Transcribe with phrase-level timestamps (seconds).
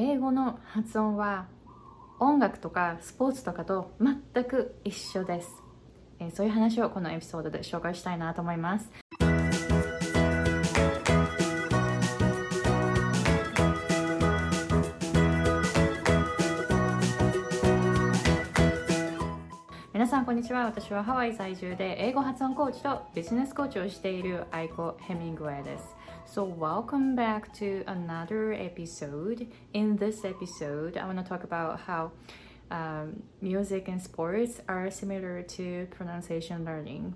[0.00, 1.48] 英語の発音は
[2.20, 5.50] 音楽とかスポーツとかと全く一緒です、
[6.20, 8.88] えー、そういう話をこのエピソードで紹介したいなと思います。
[19.92, 20.66] 皆さんこんにちは。
[20.66, 25.97] 私はハワイ在住で英語発音コーチとビジネスコーチをしているアイコ・ヘミングウェイです。
[26.30, 29.50] So welcome back to another episode.
[29.72, 32.12] In this episode I want to talk about how
[32.70, 37.14] um, music and sports are similar to pronunciation learning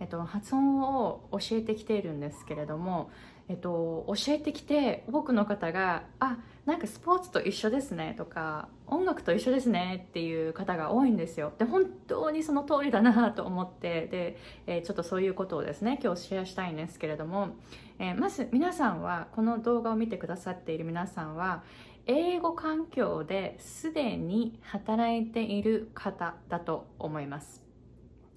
[0.00, 3.10] えっと、発音を教えてきているんですけれども、
[3.48, 11.52] えっと、教えてきて多くの方が「あなんかスポーツと一緒ですね」とか「音楽と一緒ですね」っていう方が多いんですよ。
[11.58, 17.56] で本当にその通りだなと思ってで、えー、ちょっとそういうことをですね今日シェアしたいんですけれども、
[17.98, 21.62] えー、まず皆さんはこの動画を見てくださっている皆さんは
[22.06, 27.67] 英語環境ですでに働いている方だと思います。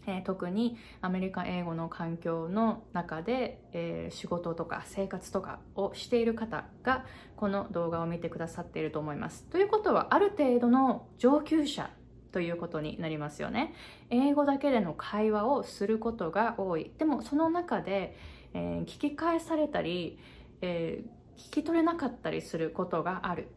[0.07, 9.43] えー、特にアメリカ英語の環境の中で、えー、仕事とか生活とかをしている方がこの動画を見てくださっていると思います。
[9.45, 11.89] ということはある程度の上級者
[12.31, 13.73] ということになりますよね。
[14.09, 16.91] 英語だけでの会話をすることが多い。
[16.97, 18.15] でもその中で、
[18.53, 20.17] えー、聞き返されたり、
[20.61, 21.03] え
[21.37, 23.47] 聞き取れなかったりすることがある。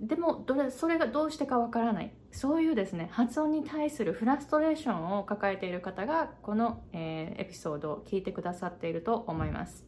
[0.00, 2.12] でもどれそれがどうしてかわからない。
[2.32, 9.84] そういうですね発音に対するフラストレーションを抱えている方がこの、えー、エピソードを聞いてくださっていると思います。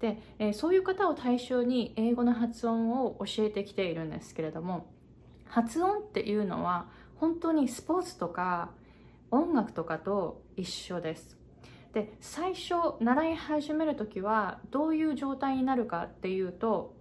[0.00, 4.86] で、えー、そういう方を対象に英語の発音を教えてきているんですけれども
[5.46, 8.70] 発音っていうのは本当にスポーツとか
[9.30, 11.36] 音楽とかと一緒です。
[11.92, 16.94] で最初習い始める時はどういう状態になるかっていうと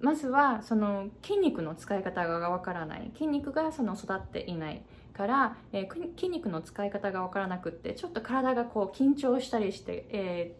[0.00, 3.10] まずはその筋肉の使い方がわからない。
[3.14, 10.56] 筋肉がその育っていないから、えー、筋肉の使い方がわからなくってちょっと体がこう緊張したりして、え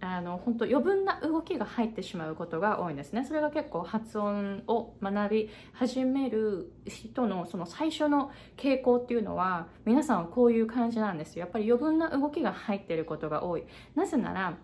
[0.00, 3.24] ー、あの本当余分な動きが入ってしまうことが多いんですね。
[3.24, 11.40] それが結構発音を学び始める人のその最初の傾向っていうのは皆さんはこういう感じなんですよ。
[11.40, 13.64] やっぱり余分な動きが入っていることが多い。
[13.94, 14.56] なぜなら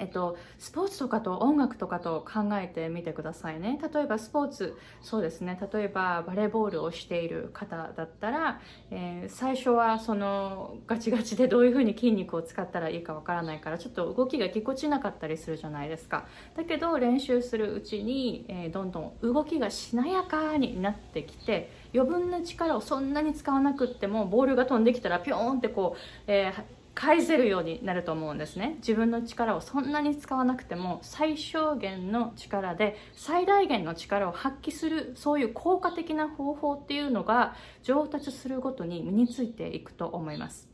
[0.00, 3.78] えっと、スポーツとかと音楽とかと考えてみてくださいね。
[3.92, 5.58] 例えばスポーツ、そうですね。
[5.72, 8.60] 例えばバレーボールをしている方だったら、
[8.90, 16.26] えー、最初はそのガチガチでどういうふうに筋肉を使ったらいいかわからないから、ちょっと動きがぎこちなかったりするじゃないですか。
[16.56, 28.74] だけど練習するうちに、えー、どんどん動きがしなやかになってきて、余分な力をそんなに使わなくっても、ボールが飛んできたらピョーンってこう、えー返せるようになると思うんですね。
[28.78, 37.54] 自分の力をそんなに使わなくても最小限の力で最大限の力を発揮するそういう効果的な方法っていうのが
[37.84, 40.68] 上達するごとに身についていくと思います。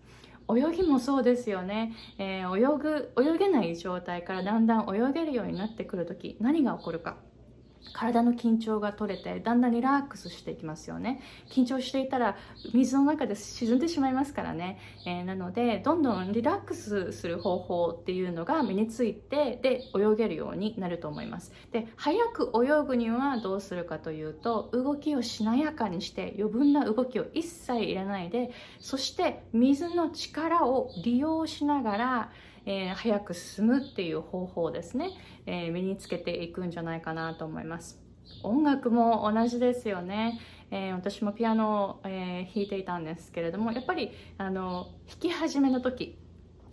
[0.49, 7.19] 泳ぎもそうですよね、えー、泳ぐ泳げない状態からだんだん泳げるようになってくるとき何が起こるか。
[7.93, 11.21] 体の緊張が取れてだんだんリラックスしていきますよね。
[11.51, 12.37] 緊張していたら
[12.73, 21.53] 水の中で沈んでしまいますからね、えー、なのでどんどんリラックスする方法っていうのが身についてで泳げるようになると思います。
[21.73, 28.51] で早く泳ぐにはどうするかというと動きをしなやかにして余分な動きを一切入れないで
[28.81, 32.33] そして水の力を利用しながら
[32.67, 35.11] えー、早く進むっていう方法ですね、
[35.47, 38.01] えー、身につけていくんじゃないかなと思います。
[38.43, 46.17] 音楽も同じですよね、えー、私もピアノを、え弾いていたんですけれどもやっぱりあの弾き始めの時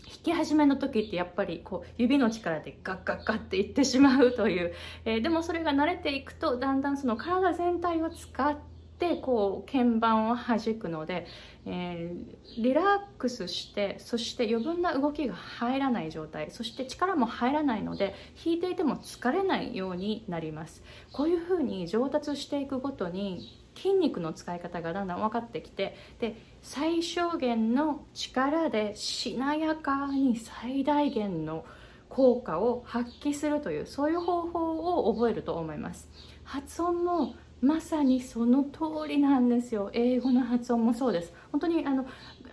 [0.08, 4.74] 弾き始めの時ってやっぱりこう指の力でガッガッガッっていってしまうという、
[5.06, 8.71] えー、でもそれが慣れていくとだんだんその体全体を使って
[9.02, 11.26] ってこう鍵盤を弾くので、
[11.66, 12.86] えー、リラッ
[13.18, 18.14] クスしてそして余分な動きが入らない状態そして力も入らないので
[18.46, 20.84] 弾いていても疲れないようになります。
[21.12, 31.66] こういうふうに上達していくごとに筋肉の使い方がだんだん分かってきてで最小限の力でしなやかに最大限の
[32.10, 36.08] 効果を発揮するというそういう方法を覚えると思います。
[36.44, 39.92] 発音もまさにその通りなんですよ。
[39.94, 41.34] 英語の発音もそうです。
[41.52, 42.06] 本当にあの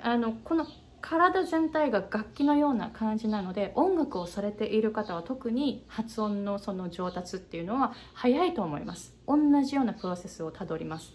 [0.03, 0.67] あのこの
[1.01, 9.15] 体全体が楽器のような感じなので音楽をされている方は特に発音のその上達っていうのは早いと思います。
[9.27, 11.15] 同じようなプロセスをたどります。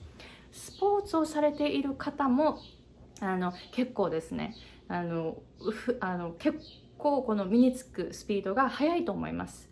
[0.52, 2.60] スポーツをされている方も
[3.20, 4.56] あの結構ですね。
[4.88, 5.38] あの
[6.00, 6.60] あの結
[6.98, 9.70] 構この身につくスピードが速いと思います。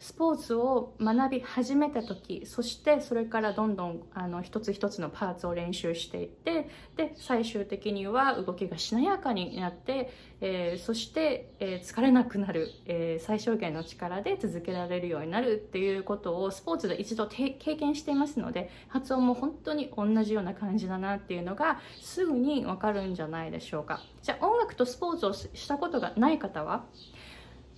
[0.00, 10.10] スポーツを学び始めた時そしてそれからどんどんあの一つ一つのパーツを練習していってで最終的には動きがしなやかになって、
[10.40, 24.00] えー、そして、えー、疲れなくなる、えー、最小限の力で続けられるようになるっていうことをスポーツで一度経験していますので発音も本当に同じような感じだなっていうのがすぐにわかるんじゃないでしょうか。
[24.22, 26.86] じゃあ音楽とスポーツをしたことがない方は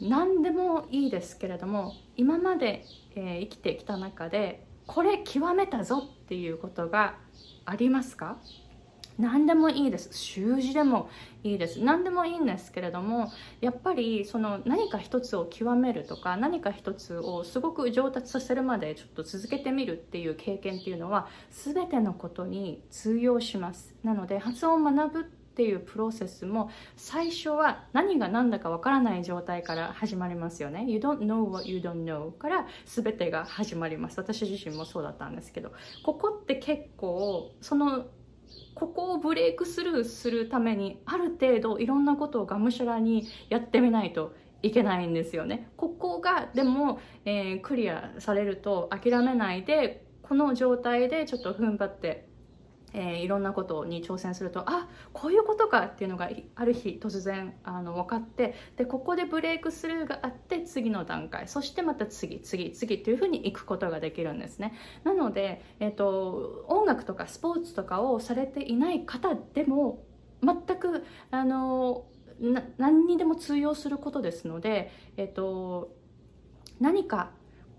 [0.02, 2.84] 何でもいいですけれども今まで、
[3.14, 7.14] えー、生きてきた中でこれ極めたぞっていうことが
[7.64, 8.37] ありますか？
[9.19, 10.08] 何でもいいです。
[10.12, 11.08] 習字でも
[11.44, 11.81] いいです。
[11.81, 23.94] 何でもいいんですけれどもやっぱりその何か一つを極めるとか何か一つをすごく上達させるまでちょっと続けてみるっていう経験っていうのは全てのことに通用します。
[24.02, 30.87] なので発音を学ぶっていうプロセスも最初は何が何だかわからない状態から始まりますよね。
[30.88, 34.19] You don't know what you don't know から全てが始まります。
[34.19, 35.72] 私自身もそうだったんですけど。
[36.02, 38.06] ここって結構その
[38.75, 45.70] ここをブレイクスルーするためにある程度いろんなことをがむしゃらにやってみないといけないんですよね。
[45.76, 52.31] ここがでも、えー、クリアされると諦めないでこの状態でちょっと踏ん張って
[52.94, 64.74] えー、いろんなことに挑戦するとあこういうことかっていうのがある日突然あの分かってでここでブレイクスルーがあって次の段階そしてまた次次次っていうふうにいくことができるんですね。
[65.04, 70.04] なので、えーと、音楽とかスポーツとかをされていない方でも
[70.42, 72.06] 全くあの
[72.78, 75.94] 何にでも通用することですので、えーと
[76.80, 77.30] 何か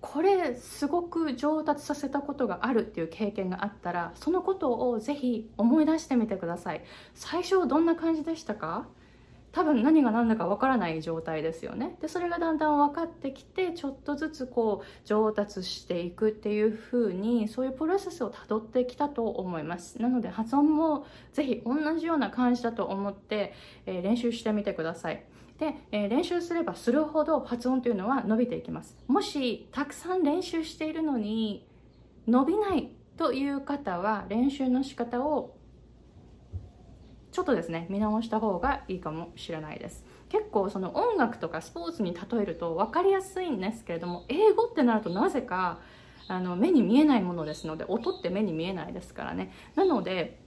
[0.05, 6.83] これすごく上達させたことがあるっていう経験があったらそのことをぜひ思い出してみてください。
[7.15, 8.85] 最初どんな感じでしたか？
[9.53, 11.95] 多分何が何だかわからない状態ですよね。
[12.01, 20.01] でそれがだんだん分かってきてちょっとずつこう上達していくっていう風にそういうプロセスをたどってきたと思います。
[20.01, 23.53] なので発音もぜひ同じような感じだと思って、
[23.85, 25.23] えー、練習してみてください。
[25.63, 28.97] で、えー、練習すればするほど発音というのは伸びていきます。
[29.07, 31.65] もしたくさん練習しているのに
[32.27, 35.55] 伸びないという方は練習の仕方を
[37.31, 40.03] ちょっとですね見直した方がいいかもしれないです。
[40.27, 45.79] 結構その音楽とかスポーツに例えると分かりやすいんですけれども英語ってなるとなぜか
[46.27, 49.53] あの目に見えないものですので音って目に見えないですからね。
[49.75, 50.41] なので、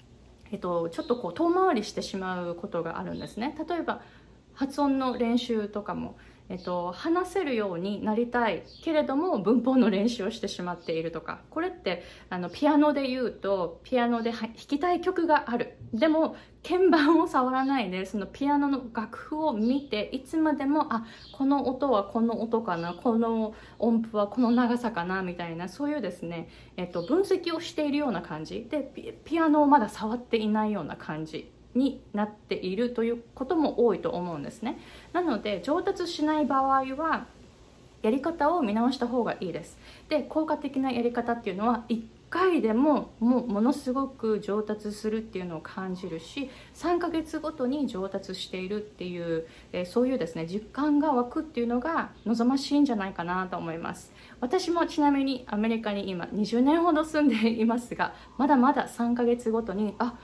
[0.50, 3.56] えっと、ちょっとこう遠回りしてしまうことがあるんですね。
[3.68, 4.02] 例えば
[4.56, 6.16] 発音の練習とかも、
[6.48, 15.76] えっと、話せるようになりたいけれども文法の練習をしてしまっているとかこれってあのピアノで言うとピアノで弾きたい曲がある。
[15.92, 16.36] でも
[16.66, 28.66] 鍵盤を触らないでそのピアノの楽譜を見ていつまでもあこの音はこの音かなこの音符はこの長さかなみたいなそういうですね、えっと、分析をしているような感じ。
[28.68, 28.90] で
[29.24, 31.55] ピアノをまだ触っていないような感じ。
[31.76, 34.78] になっているということも多いと思うんですね。
[35.12, 37.26] なので上達しない場合は
[38.02, 39.78] やり方を見直した方がいいです。
[40.08, 54.12] で効果的なやり方っていうのは1回でももうものすごく上達するっていうのを感じるし3ヶ月ごとに上達しているっていう、えー、そういうですね実感が湧くっていうのが望ましいんじゃないかなと思います。
[54.40, 60.14] 私もちなみにアメリカに今20年ほど住んでいますがまだまだ3ヶ月ごとにあっ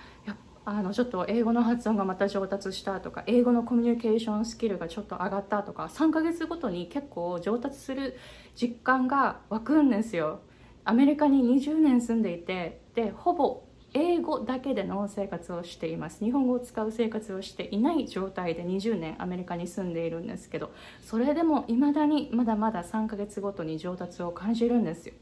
[0.64, 8.16] あのちょっと英語の発音がまた上達したとか英語のコミュニケーションスキルがちょっと上がったとか3ヶ月ごとに結構上達する
[8.54, 10.40] 実感が湧くんですよ。
[10.84, 13.62] アメリカに20年住んでいてでほぼ
[13.94, 16.24] 英語だけでの生活をしています。
[16.24, 25.14] 日本語を使う生活をしていない状態で20年アメリカに住んでいるんですけどそれでも未だにまだまだ3ヶ月ごとに上達を感じるんですよ。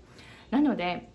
[0.51, 1.11] なので、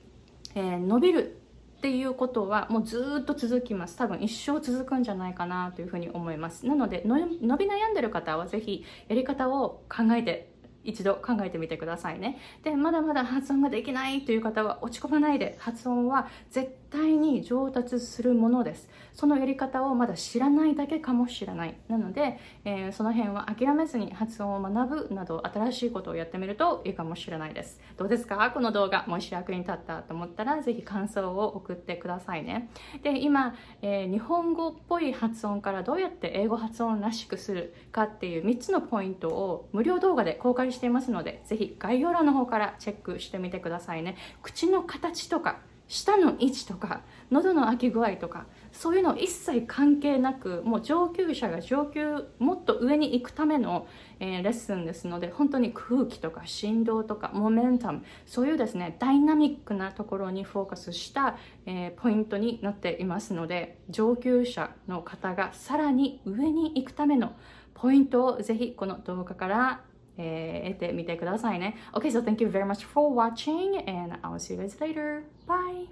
[0.55, 1.45] えー、伸びる
[1.86, 3.96] っていうことはもうずっと続きます。
[3.96, 6.65] 多分一生続くんじゃないかなというふうに思います。
[6.65, 10.50] なので伸び悩んでる方は是非やり方を考えて
[10.84, 12.39] 一度考えてみてくださいね。
[12.63, 18.89] でまだまだ発音ができないという方は落ち込まないで発音は絶対対に上達するものです。
[19.13, 21.77] そのやり方をまだ知らないだけかもしれない。
[21.88, 27.80] なので、えー、その辺は諦めずに発音を学ぶなど新しいことをやってみるといいかもしれないです。
[27.98, 28.51] どうですか？
[28.51, 32.70] この動画もし役に立ったと思ったらぜひ感想を送ってくださいね。
[33.04, 44.18] で今、えー、日本語っぽい発音からどうやって英語発音らしくするかっていう3つのポイントを無料動画で公開していますのでぜひ概要欄の方からチェックしてみてくださいね。
[44.42, 47.01] 口の形とか舌の位置とか
[47.32, 53.88] 喉の開き具合とかそういうの一切関係なくもう上級者が上級もっと上に行くための、
[54.20, 67.34] えー、レッスンですので本当に空気とか振動とかモメンタムそういうですねダイナミックなところにフォーカスした、えー、ポイントになっていますので上級者の方がさらに上に行くための
[67.74, 69.82] ポイントをぜひこの動画から
[70.19, 71.76] えー、得てみてくださいね。
[71.93, 75.25] Okay, so thank you very much for watching and I'll see you guys later.
[75.47, 75.88] Bye!